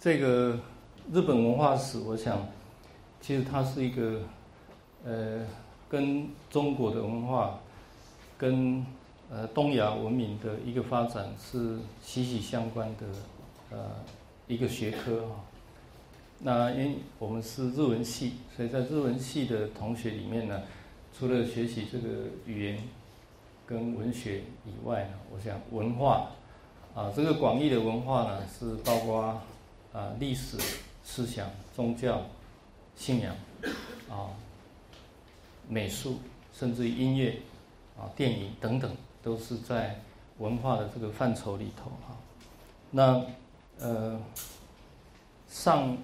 [0.00, 0.58] 这个
[1.12, 2.44] 日本文化史，我想，
[3.20, 4.20] 其实它是一个，
[5.04, 5.46] 呃，
[5.88, 7.60] 跟中国的文化，
[8.36, 8.84] 跟
[9.30, 13.06] 呃东亚文明的一个发展是息息相关的，
[13.70, 13.78] 呃，
[14.48, 15.36] 一个学科哈。
[16.40, 20.62] 那因为我们是日文系，所以在日文系的同学里面呢，
[21.18, 22.08] 除了学习这个
[22.46, 22.78] 语言
[23.66, 26.30] 跟文学以外呢，我想文化
[26.94, 29.40] 啊，这个广义的文化呢，是包括。
[29.90, 30.58] 啊，历史、
[31.02, 32.20] 思想、宗教、
[32.94, 33.34] 信仰，
[34.10, 34.28] 啊，
[35.66, 36.18] 美术，
[36.52, 37.38] 甚至于音乐，
[37.98, 39.98] 啊，电影等等，都是在
[40.36, 42.14] 文化的这个范畴里头哈。
[42.90, 43.24] 那
[43.80, 44.20] 呃，
[45.48, 45.96] 上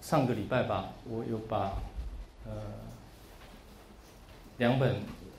[0.00, 1.72] 上个礼拜吧，我有把
[2.46, 2.52] 呃
[4.58, 4.96] 两本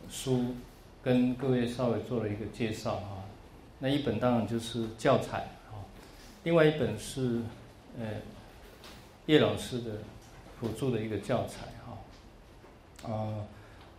[0.09, 0.55] 书
[1.03, 3.23] 跟各位稍微做了一个介绍哈。
[3.79, 5.39] 那一本当然就是教材
[5.69, 5.81] 啊。
[6.43, 7.41] 另外一本是，
[7.99, 8.05] 呃，
[9.25, 9.91] 叶老师的
[10.59, 13.33] 辅助的一个教材哈，啊，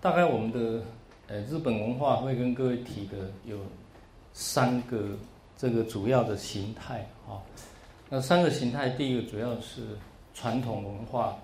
[0.01, 0.83] 大概我们的
[1.27, 3.59] 呃日本文化会跟各位提的有
[4.33, 5.17] 三个
[5.57, 7.43] 这个主要的形态啊，
[8.09, 9.83] 那三个形态，第一个主要是
[10.35, 11.37] 传统文化，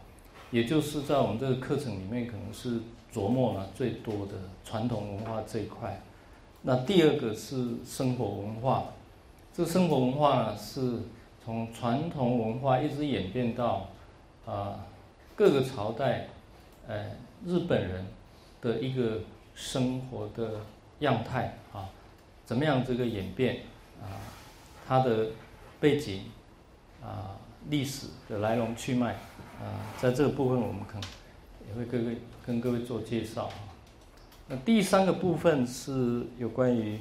[0.50, 2.81] 也就是在我们这个课程里面可能是
[3.12, 6.00] 琢磨了最多的传统文化这一块，
[6.62, 8.84] 那第二个是生活文化。
[9.55, 11.00] 这生活文化呢，是
[11.45, 13.89] 从传统文化一直演变到
[14.47, 14.86] 啊
[15.34, 16.28] 各个朝代，
[16.86, 17.11] 呃
[17.45, 18.06] 日本人
[18.61, 19.20] 的一个
[19.55, 20.61] 生活的
[21.00, 21.89] 样态啊，
[22.45, 23.62] 怎么样这个演变
[24.00, 24.23] 啊，
[24.86, 25.27] 它的
[25.80, 26.23] 背景
[27.02, 27.34] 啊
[27.69, 29.12] 历史的来龙去脉
[29.61, 31.08] 啊，在这个部分我们可能
[31.69, 33.55] 也会各位跟各位做介绍啊。
[34.48, 36.98] 那第三个部分是有关于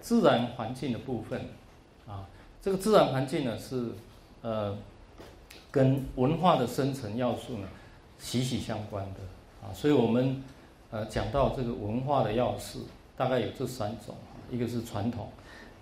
[0.00, 1.40] 自然环境的部分。
[2.04, 2.26] 啊，
[2.60, 3.90] 这个自然环境呢是，
[4.42, 4.76] 呃，
[5.70, 7.68] 跟文化的生成要素呢
[8.18, 9.20] 息息相关的
[9.64, 10.42] 啊，所以我们
[10.90, 14.16] 呃讲到这个文化的要素，大概有这三种，
[14.50, 15.30] 一个是传统，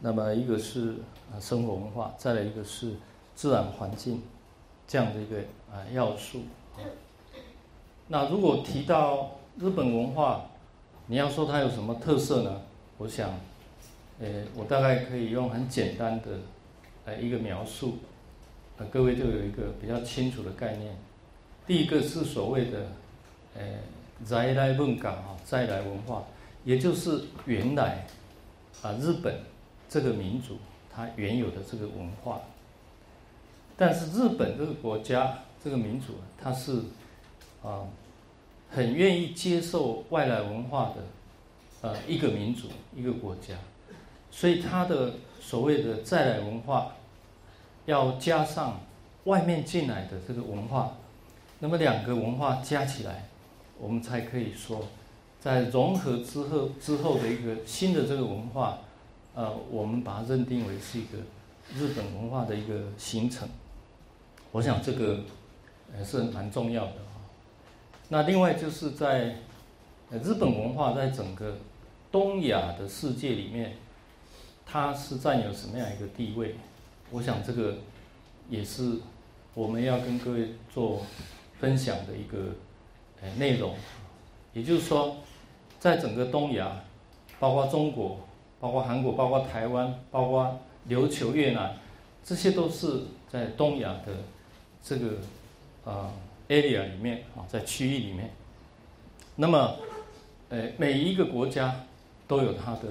[0.01, 0.97] 那么一个是
[1.33, 2.93] 啊生活文化，再来一个是
[3.41, 4.21] 自然环境
[4.87, 5.39] 这样的一个
[5.73, 6.43] 啊要素。
[8.09, 10.43] 那如果提到日本文化，
[11.07, 12.61] 你要说它有什么特色呢？
[12.99, 13.31] 我想。
[14.23, 16.27] 呃，我大概可以用很简单的，
[17.07, 17.97] 呃，一个描述，
[18.77, 20.95] 呃，各位就有一个比较清楚的概念。
[21.67, 22.87] 第一个是所谓的，
[23.57, 23.63] 呃，
[24.23, 26.23] 再来文化啊，再来文化，
[26.67, 28.07] 也就是原来
[28.83, 29.35] 啊日本
[29.89, 30.59] 这个民族
[30.95, 32.43] 它原有的这个文化。
[33.81, 36.83] 但是日本这个国家这个民族，它是
[37.63, 37.89] 啊
[38.71, 40.97] 很愿意接受外来文化的，
[41.81, 43.55] 呃，一个民族一个国家。
[44.31, 46.93] 所以他的所谓的再来文化，
[47.87, 48.83] 要加上
[49.25, 50.93] 外面进来的这个文化，
[51.61, 53.31] 那么两个文化加起来，
[53.79, 54.89] 我们才可以说，
[55.41, 58.81] 在融合之后之后的一个新的这个文化，
[59.35, 61.17] 呃，我们把它认定为是一个
[61.75, 63.49] 日本文化的一个形成。
[64.53, 65.21] 我想这个
[65.97, 67.25] 呃是蛮重要的啊。
[68.09, 69.37] 那另外就是在
[70.11, 71.57] 日本文化在整个
[72.11, 73.77] 东亚的世界里面。
[74.73, 76.55] 它是占有什么样一个地位？
[77.11, 77.75] 我想这个
[78.49, 78.99] 也是
[79.53, 81.03] 我们要跟各位做
[81.59, 82.55] 分享的一个
[83.21, 83.75] 呃内容。
[84.53, 85.17] 也就是说，
[85.81, 86.71] 在整个东亚，
[87.41, 88.21] 包括中国、
[88.61, 91.77] 包括韩国、包括台湾、包括琉球、越南，
[92.23, 94.13] 这些都是在东亚的
[94.83, 95.17] 这个
[95.85, 96.13] 啊
[96.49, 98.31] area 里面啊，在区域里面。
[99.37, 99.77] 那么，
[100.49, 101.87] 呃，每一个国家
[102.27, 102.83] 都有它的。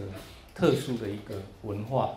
[0.55, 2.15] 特殊的一个文化，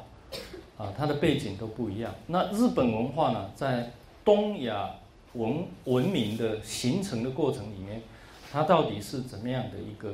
[0.76, 2.12] 啊，它的背景都不一样。
[2.26, 3.92] 那日本文化呢，在
[4.24, 4.90] 东亚
[5.34, 8.02] 文文明的形成的过程里面，
[8.50, 10.12] 它到底是怎么样的一个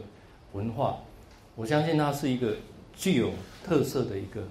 [0.52, 0.98] 文化？
[1.56, 2.54] 我相信它是一个
[2.94, 3.30] 具有
[3.64, 4.42] 特色的一个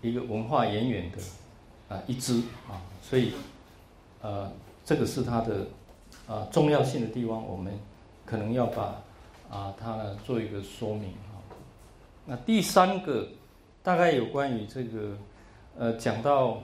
[0.00, 1.18] 一个文化渊源的
[1.94, 3.32] 啊一支啊，所以
[4.22, 4.50] 呃，
[4.84, 5.66] 这个是它的
[6.26, 7.78] 啊重要性的地方，我们
[8.24, 9.02] 可能要把
[9.50, 11.36] 啊它呢做一个说明啊。
[12.24, 13.26] 那第三个，
[13.82, 15.16] 大概有关于这个，
[15.76, 16.58] 呃，讲到，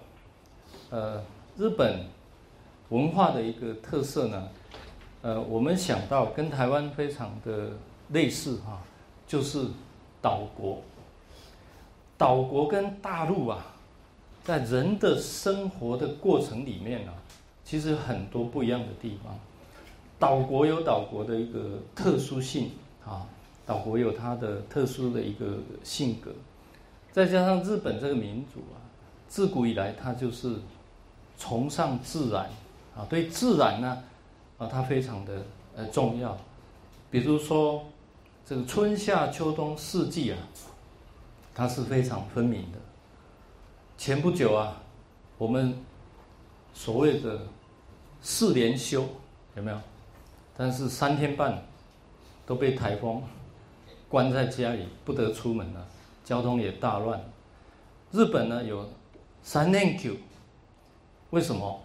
[0.91, 1.23] 呃，
[1.57, 2.07] 日本
[2.91, 4.49] 文化的一个特色呢，
[5.23, 7.71] 呃，我们想到跟台湾非常的
[8.11, 8.81] 类似哈，
[9.27, 9.67] 就是
[10.23, 10.81] 岛国。
[12.17, 13.67] 岛国跟大陆啊，
[14.43, 17.13] 在人的生活的过程里面呢，
[17.69, 19.39] 其实很多不一样的地方。
[20.19, 22.71] 岛国有岛国的一个特殊性
[23.05, 23.27] 啊，
[23.67, 26.33] 岛国有它的特殊的一个性格，
[27.13, 28.81] 再加上日本这个民族啊，
[29.29, 30.57] 自古以来它就是
[31.39, 32.49] 崇尚自然
[32.97, 34.03] 啊，对自然呢
[34.57, 35.43] 啊，它非常的
[35.77, 36.39] 呃重要。
[37.11, 37.85] 比如说
[38.47, 40.39] 这个春夏秋冬四季啊，
[41.55, 42.79] 它是非常分明的。
[43.99, 44.81] 前不久啊，
[45.37, 45.79] 我们
[46.73, 47.43] 所谓的
[48.21, 49.05] 四连休
[49.55, 49.79] 有没有？
[50.57, 51.63] 但是三天半
[52.45, 53.23] 都被台风
[54.09, 55.87] 关在家里，不得出门了，
[56.25, 57.21] 交通也大乱。
[58.11, 58.89] 日本呢有
[59.43, 60.15] 三连休，
[61.31, 61.81] 为什么？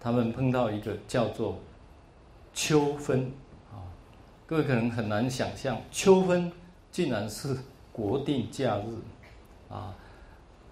[0.00, 1.58] 他们碰到一个叫做
[2.54, 3.32] 秋分
[3.72, 3.82] 啊，
[4.46, 6.52] 各位可能很难想象，秋分
[6.92, 7.56] 竟然是
[7.92, 9.92] 国定假日啊！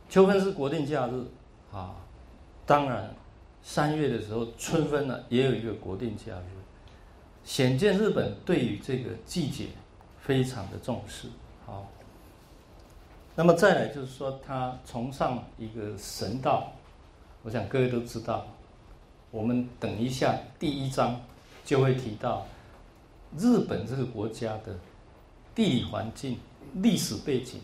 [0.09, 1.25] 秋分是国定假日
[1.73, 1.97] 啊，
[2.65, 3.13] 当然
[3.69, 6.45] 三月的时候春分呢也有一个国定假日。
[7.45, 9.67] 显见日本对于这个季节
[10.21, 11.27] 非常的重视，
[11.67, 11.91] 好。
[13.35, 16.73] 那么再来就是说，他崇尚一个神道，
[17.43, 18.47] 我想各位都知道。
[19.33, 21.21] 我们等一下第一章
[21.65, 22.47] 就会提到
[23.37, 24.79] 日本这个国家的
[25.57, 26.39] 地理环境、
[26.75, 27.61] 历史背景、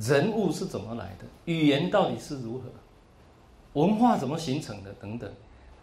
[0.00, 2.70] 人物是怎么来的、语言到底是如何、
[3.74, 5.30] 文化怎么形成的等等。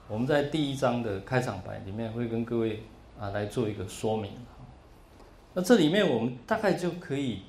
[0.07, 2.83] 我们在第一章的开场白里面会跟各位
[3.17, 4.31] 啊来做一个说明。
[5.53, 7.43] 那这里面我们大概就可以，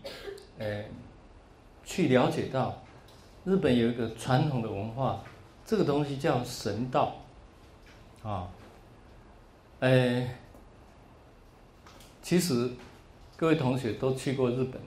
[0.58, 0.84] 呃，
[1.84, 2.82] 去了解到
[3.44, 5.20] 日本有一个传统的文化，
[5.64, 7.14] 这个东西叫神道，
[8.24, 8.48] 啊，
[9.78, 10.28] 呃，
[12.20, 12.70] 其实
[13.36, 14.80] 各位同学都去过日本，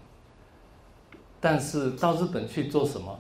[1.40, 3.18] 但是到日本去做什么，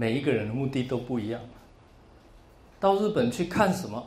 [0.00, 1.38] 每一个人的目的都不一样。
[2.80, 4.02] 到日本去看什么？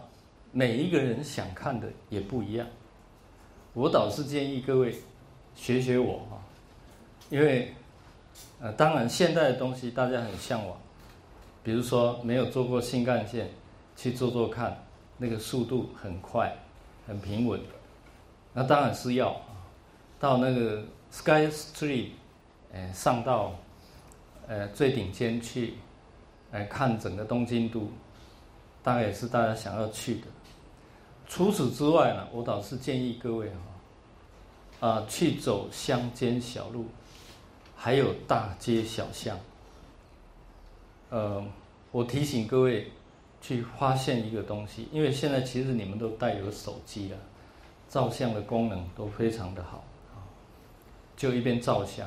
[0.52, 2.66] 每一个人想看的也不一样。
[3.74, 4.96] 我倒是建议各位
[5.54, 6.42] 学学我啊，
[7.30, 7.76] 因为
[8.60, 10.76] 呃，当然现代的东西大家很向往，
[11.62, 13.52] 比如说没有坐过新干线，
[13.96, 14.84] 去坐坐看，
[15.20, 16.56] 那个速度很快，
[17.06, 17.62] 很平稳。
[18.52, 19.40] 那当然是要，
[20.20, 22.10] 到那个 Sky Street，
[22.72, 23.54] 呃，上到
[24.48, 25.74] 呃最顶尖去，
[26.52, 27.90] 来看整个东京都。
[28.84, 30.28] 大概也是大家想要去的。
[31.26, 33.50] 除此之外呢，我倒是建议各位
[34.82, 36.88] 哈，啊，去走乡间小路，
[37.78, 39.40] 还有大街小巷。
[41.12, 41.42] 呃，
[41.94, 42.92] 我提醒各位
[43.42, 47.18] 去发现一个东西，因为现在其实你们都带有手机了，
[47.88, 49.82] 照相的功能都非常的好，
[51.16, 52.06] 就一边照相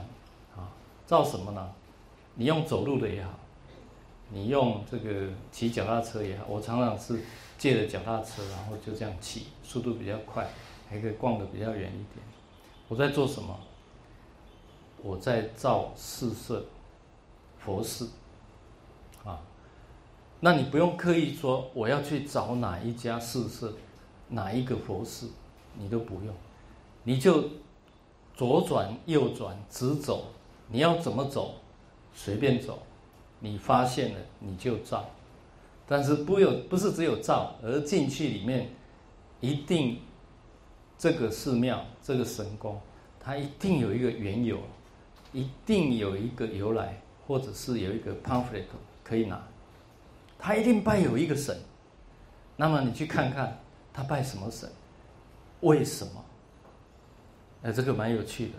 [0.54, 0.68] 啊，
[1.06, 1.72] 照什么呢？
[2.36, 3.30] 你用走路的也好。
[4.28, 7.20] 你用这个骑脚踏车也好，我常常是
[7.56, 10.48] 借着脚踏车，然后就这样骑，速度比较快，
[10.88, 12.24] 还可以逛得比较远一点。
[12.88, 13.56] 我在做什么？
[15.02, 16.64] 我在造四色
[17.60, 18.10] 佛寺
[19.24, 19.40] 啊。
[20.40, 23.72] 那你不用刻意说我要去找哪一家四色，
[24.30, 25.30] 哪一个佛寺，
[25.78, 26.34] 你都不用，
[27.04, 27.44] 你就
[28.34, 30.24] 左转、右转、直走，
[30.68, 31.54] 你要怎么走，
[32.16, 32.82] 随便走。
[33.38, 35.04] 你发现了，你就照，
[35.86, 38.70] 但是不有不是只有照，而进去里面，
[39.40, 40.00] 一定
[40.96, 42.80] 这个寺庙这个神宫，
[43.20, 44.58] 它一定有一个缘由，
[45.34, 48.64] 一定有一个由来，或者是有一个 pamphlet
[49.04, 49.46] 可以拿，
[50.38, 51.56] 他一定拜有一个神，
[52.56, 53.60] 那么你去看看
[53.92, 54.68] 他拜什么神，
[55.60, 56.24] 为什么？
[57.64, 58.52] 哎，这个蛮有趣的。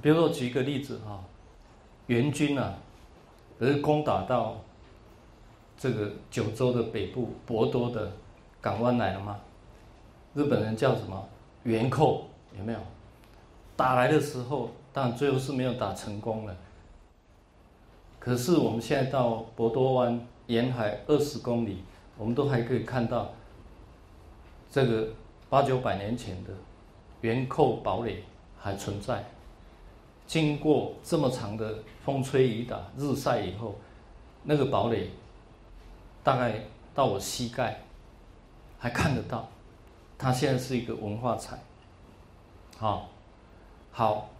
[0.00, 1.22] 比如说举一个例子哈，
[2.06, 2.74] 元军啊。
[3.60, 4.56] 而攻打到
[5.78, 8.10] 这个九州的北部博多的
[8.60, 9.38] 港湾来了吗？
[10.34, 11.28] 日本人叫什么？
[11.62, 12.26] 元寇
[12.58, 12.78] 有没有？
[13.76, 16.56] 打来的时候，但最后是没有打成功了。
[18.18, 21.84] 可是我们现在到博多湾沿海二十公里，
[22.18, 23.30] 我们都还可以看到
[24.70, 25.08] 这个
[25.48, 26.50] 八九百年前的
[27.20, 28.24] 元寇堡垒
[28.58, 29.24] 还存在。
[30.32, 33.74] 经过这么长的风吹雨打、日晒以后，
[34.44, 35.10] 那个堡垒
[36.24, 36.54] 大概
[36.94, 37.82] 到我膝盖
[38.78, 39.46] 还看得到。
[40.16, 41.58] 它现在是一个文化财。
[42.78, 43.10] 好，
[43.90, 44.30] 好，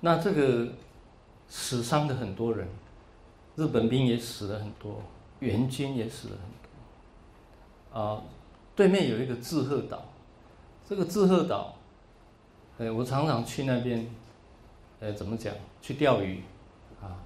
[0.00, 0.66] 那这个
[1.46, 2.66] 死伤的很多人，
[3.54, 5.02] 日本兵也死了很多，
[5.40, 6.48] 援军也死了很
[7.92, 8.00] 多。
[8.00, 8.22] 啊，
[8.74, 10.06] 对面有一个志贺岛，
[10.88, 11.74] 这个志贺岛，
[12.78, 14.08] 呃，我常常去那边。
[15.00, 15.54] 呃，怎么讲？
[15.82, 16.42] 去钓鱼，
[17.02, 17.16] 啊，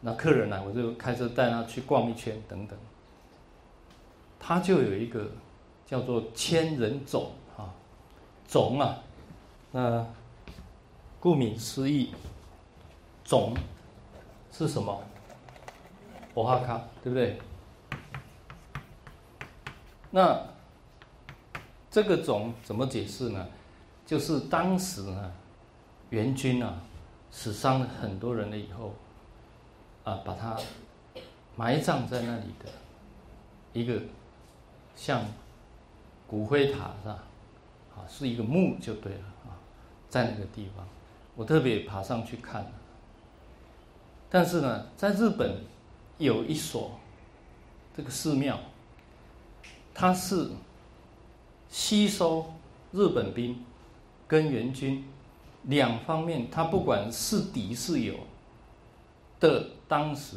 [0.00, 2.78] 那客人来，我就开车带他去逛一圈，等等。
[4.38, 5.30] 他就有一个
[5.86, 7.72] 叫做千人冢啊，
[8.46, 8.98] 冢啊，
[9.72, 10.06] 那
[11.18, 12.12] 顾名思义，
[13.24, 13.54] 冢
[14.52, 15.02] 是什么？
[16.34, 17.38] 欧哈卡，对不对？
[20.10, 20.40] 那
[21.90, 23.48] 这个冢怎么解释呢？
[24.04, 25.32] 就是当时呢，
[26.10, 26.80] 元军啊，
[27.30, 28.94] 死伤了很多人了以后，
[30.04, 30.56] 啊，把他
[31.56, 32.70] 埋葬在那里的
[33.72, 34.00] 一个
[34.94, 35.24] 像
[36.26, 37.24] 骨灰塔是吧？
[37.96, 39.58] 啊，是一个墓就对了啊，
[40.08, 40.86] 在那个地方，
[41.34, 42.66] 我特别爬上去看。
[44.28, 45.64] 但是呢，在日本
[46.18, 46.98] 有一所
[47.96, 48.58] 这个寺庙，
[49.94, 50.50] 它是
[51.68, 52.52] 吸收
[52.92, 53.64] 日本兵
[54.26, 55.04] 跟援军
[55.66, 58.14] 两方面，他不管是敌是友
[59.38, 60.36] 的，当时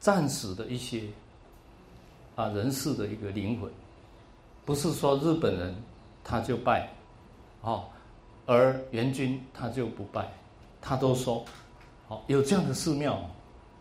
[0.00, 1.04] 战死的一些
[2.34, 3.70] 啊人士的一个灵魂，
[4.64, 5.74] 不是说日本人
[6.24, 6.88] 他就拜，
[7.60, 7.84] 哦，
[8.46, 10.28] 而援军他就不拜，
[10.80, 11.44] 他都说。
[12.26, 13.18] 有这样的寺庙，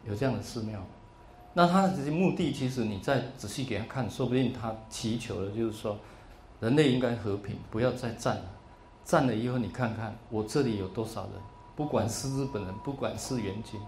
[0.07, 0.81] 有这样的寺庙，
[1.53, 5.99] 那他的目的其实你再仔细给他看，说不定他祈求的就是说，
[6.61, 8.45] 人类应该和平，不要再战了。
[9.03, 11.31] 站了以后，你看看我这里有多少人，
[11.75, 13.79] 不管是日本人，不管是援军，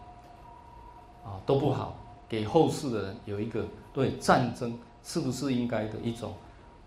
[1.23, 1.95] 啊都不好，
[2.27, 6.33] 给后世的人有一个对战争是不是应该的一种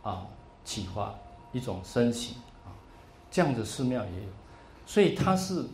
[0.02, 0.26] 啊
[0.64, 1.14] 启发，
[1.52, 2.74] 一种身形啊，
[3.30, 4.28] 这样的寺庙也有，
[4.84, 5.64] 所以它是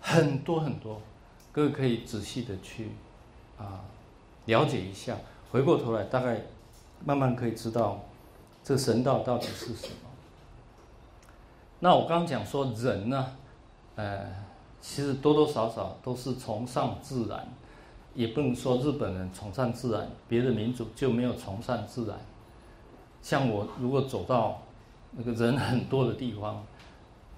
[0.00, 1.00] 很多很多。
[1.52, 2.90] 各位可以仔细的去
[3.58, 3.80] 啊
[4.46, 5.16] 了解一下，
[5.50, 6.42] 回过头来大概
[7.04, 8.00] 慢慢可以知道
[8.62, 10.09] 这神道到底是什么。
[11.80, 13.26] 那我刚刚讲说人呢，
[13.96, 14.26] 呃，
[14.80, 17.48] 其实多多少少都是崇尚自然，
[18.14, 22.18] 也不能说日本人崇尚自然，别的民族就没有崇尚自然。
[23.22, 24.60] 像我如果走到
[25.12, 26.62] 那个人很多的地方，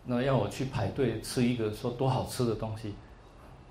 [0.05, 2.95] 那要我去排队吃一个说多好吃的东西。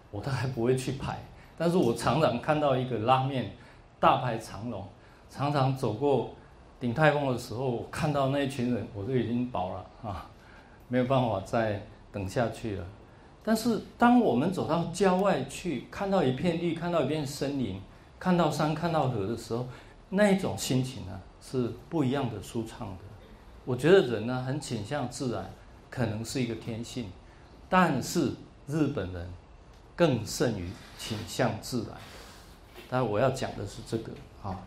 [0.09, 1.17] 我都还不会去排，
[1.57, 3.55] 但是我常常看到一个拉面
[3.97, 4.85] 大排长龙，
[5.29, 6.31] 常常走过
[6.81, 10.29] 顶泰丰的时候，看到那一群人，我都已经饱了啊，
[10.91, 12.85] 没有办法再等下去了。
[13.41, 17.79] 但是当我们走到郊外去，看到一片绿，看到一片森林，
[18.19, 19.65] 看到山，看到河的时候，
[20.09, 23.03] 那一种心情呢，是不一样的舒畅的。
[23.63, 25.49] 我觉得人呢，很倾向自然，
[25.89, 27.09] 可能是一个天性，
[27.69, 28.33] 但是
[28.67, 29.27] 日本人。
[29.93, 30.67] 更胜于
[30.97, 31.89] 倾向自然，
[32.89, 34.57] 但我要讲的是这个啊，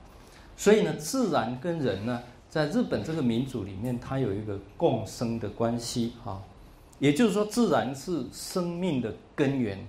[0.57, 2.23] 所以呢，自然跟人呢，
[2.55, 6.41] 在日本这个民族里面，它有一个共生的关系啊，
[7.01, 9.85] 也就是说，自然是生命的根源，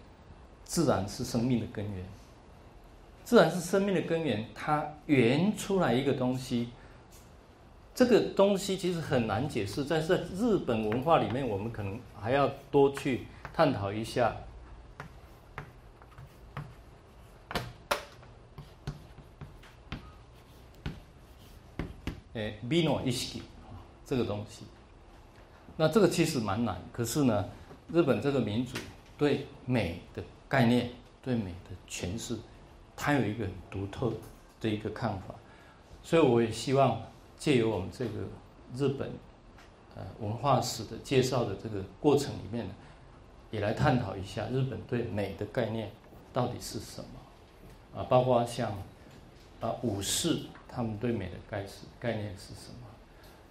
[0.64, 2.04] 自然是生命的根源，
[3.24, 6.70] 自然是生命的根源，它源出来一个东西，
[7.94, 14.36] 这个东西其实很难解释，在在日本文化里面，我们可能还要多去探讨一下。
[22.36, 24.66] 诶，vino iski 啊，这个东西，
[25.78, 26.78] 那这个其实蛮难。
[26.92, 27.46] 可是呢，
[27.94, 28.78] 日本这个民族
[29.18, 30.90] 对美的概念、
[31.24, 32.38] 对美的诠释，
[32.94, 34.12] 它有一个很独特
[34.60, 35.34] 的一个看法。
[36.04, 37.02] 所以我也希望
[37.38, 38.12] 借由我们这个
[38.76, 39.10] 日本
[39.96, 42.74] 呃文化史的介绍的这个过程里面呢，
[43.50, 45.90] 也来探讨一下日本对美的概念
[46.34, 48.74] 到底是什么啊，包括像
[49.62, 50.42] 啊武士。
[50.76, 52.88] 他们对美的概是概念是什么？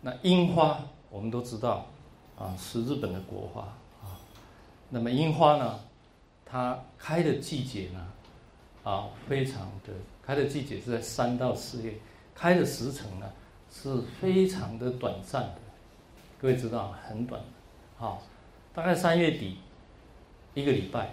[0.02, 0.78] 那樱花
[1.09, 1.87] 我们都知道，
[2.37, 3.62] 啊，是日本的国花
[4.02, 4.21] 啊。
[4.90, 5.81] 那么樱花呢，
[6.45, 8.07] 它开的季节呢，
[8.83, 11.95] 啊，非常的开的季节是在三到四月，
[12.35, 13.33] 开的时程呢
[13.71, 15.54] 是非常的短暂的。
[16.38, 17.40] 各位知道，很短，
[17.97, 18.23] 好，
[18.75, 19.57] 大概三月底
[20.52, 21.09] 一个礼拜。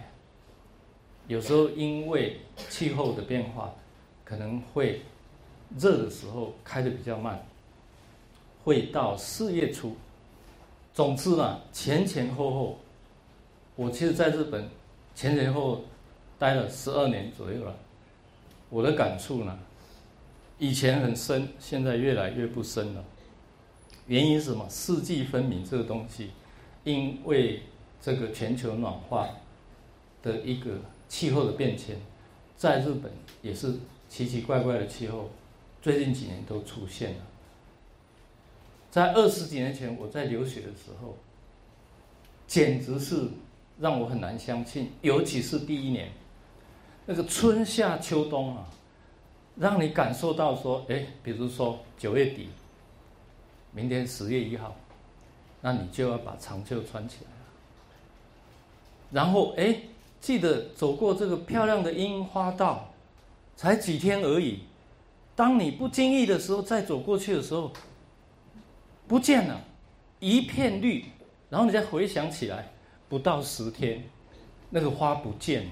[1.28, 2.38] 有时候因为
[2.70, 3.74] 气候的变化，
[4.26, 5.02] 可能会。
[5.80, 7.44] 热的时候开的比较慢，
[8.64, 9.96] 会到四月初。
[10.94, 12.80] 总之呢，前前后后，
[13.76, 14.70] 我其实在日本
[15.16, 15.82] 前前后后
[16.38, 17.76] 待了十二年左右了。
[18.70, 19.58] 我的感触呢，
[20.58, 23.04] 以前很深，现在越来越不深了。
[24.08, 24.68] 原因是什么？
[24.68, 26.32] 四季分明这个东西，
[26.84, 27.64] 因为
[28.02, 29.30] 这个全球暖化
[30.22, 30.72] 的一个
[31.08, 31.96] 气候的变迁，
[32.58, 33.12] 在日本
[33.42, 33.76] 也是
[34.10, 35.30] 奇奇怪怪的气候。
[35.82, 37.18] 最近几年都出现了。
[38.92, 41.18] 在二十几年前，我在留学的时候，
[42.46, 43.28] 简直是
[43.80, 44.92] 让我很难相信。
[45.02, 46.12] 尤其是第一年，
[47.06, 48.68] 那个春夏秋冬啊，
[49.56, 52.50] 让你感受到说，哎，比如说九月底，
[53.72, 54.76] 明天十月一号，
[55.62, 57.38] 那你就要把长袖穿起来了。
[59.12, 59.78] 然后，哎，
[60.20, 62.94] 记得走过这个漂亮的樱花道，
[63.56, 64.60] 才几天而已。
[65.36, 67.72] 当你不经意的时候，再走过去的时候，
[69.08, 69.60] 不见了，
[70.20, 71.06] 一片绿。
[71.50, 72.72] 然后你再回想起来，
[73.10, 74.04] 不到十天，
[74.70, 75.72] 那个花不见了，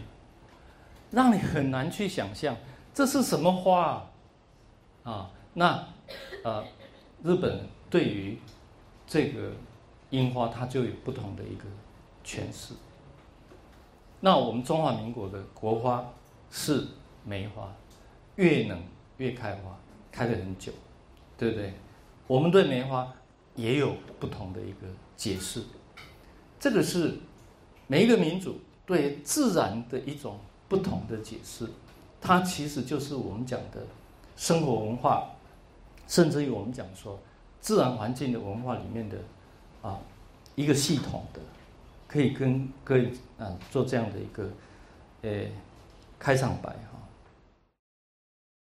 [1.11, 2.55] 让你很难去想象
[2.93, 4.05] 这是什么花
[5.03, 5.31] 啊？
[5.53, 5.87] 那
[6.43, 6.65] 呃，
[7.23, 8.37] 日本对于
[9.07, 9.51] 这个
[10.09, 11.63] 樱花，它就有不同的一个
[12.25, 12.73] 诠释。
[14.19, 16.11] 那我们中华民国的国花
[16.51, 16.85] 是
[17.23, 17.73] 梅花，
[18.35, 18.83] 越冷
[19.19, 19.77] 越开花，
[20.11, 20.73] 开的很久，
[21.37, 21.73] 对不对？
[22.27, 23.13] 我们对梅花
[23.55, 24.79] 也有不同的一个。
[25.19, 25.61] 解释，
[26.57, 27.17] 这个是
[27.87, 31.67] 每一个民族对自然的一种不同的解释，
[32.21, 33.85] 它其实就是我们讲的
[34.37, 35.31] 生活文化，
[36.07, 37.19] 甚至于我们讲说
[37.59, 39.17] 自然环境的文化里面的
[39.81, 39.99] 啊
[40.55, 41.41] 一个系统的，
[42.07, 44.49] 可以跟各位啊做这样的一个
[45.23, 45.47] 呃
[46.17, 46.73] 开场白。